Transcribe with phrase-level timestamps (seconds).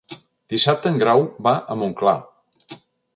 [0.53, 2.17] Dissabte en Grau va a Montclar.